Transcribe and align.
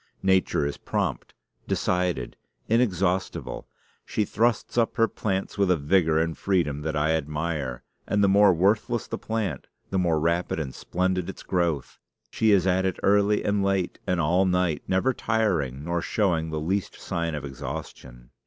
Nature 0.23 0.65
is 0.65 0.77
prompt, 0.77 1.35
decided, 1.67 2.35
inexhaustible. 2.67 3.67
She 4.03 4.25
thrusts 4.25 4.75
up 4.75 4.95
her 4.97 5.07
plants 5.07 5.59
with 5.59 5.69
a 5.69 5.77
vigor 5.77 6.17
and 6.19 6.35
freedom 6.35 6.81
that 6.81 6.95
I 6.95 7.11
admire; 7.11 7.83
and 8.07 8.23
the 8.23 8.27
more 8.27 8.51
worthless 8.51 9.05
the 9.05 9.19
plant, 9.19 9.67
the 9.91 9.99
more 9.99 10.19
rapid 10.19 10.59
and 10.59 10.73
splendid 10.73 11.29
its 11.29 11.43
growth. 11.43 11.99
She 12.31 12.49
is 12.49 12.65
at 12.65 12.83
it 12.83 12.97
early 13.03 13.43
and 13.45 13.61
late, 13.63 13.99
and 14.07 14.19
all 14.19 14.45
night; 14.47 14.81
never 14.87 15.13
tiring, 15.13 15.83
nor 15.85 16.01
showing 16.01 16.49
the 16.49 16.59
least 16.59 16.99
sign 16.99 17.35
of 17.35 17.45
exhaustion. 17.45 18.31